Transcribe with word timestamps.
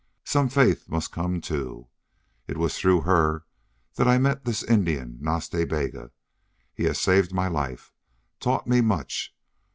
Some 0.23 0.49
faith 0.49 0.89
must 0.89 1.11
come, 1.11 1.41
too. 1.41 1.87
It 2.47 2.57
was 2.57 2.75
through 2.75 3.01
her 3.01 3.45
that 3.97 4.07
I 4.07 4.17
met 4.17 4.45
this 4.45 4.63
Indian, 4.63 5.19
Nas 5.21 5.47
Ta 5.47 5.63
Bega. 5.63 6.09
He 6.73 6.85
has 6.85 6.99
saved 6.99 7.31
my 7.35 7.47
life 7.47 7.93
taught 8.39 8.65
me 8.65 8.81
much. 8.81 9.35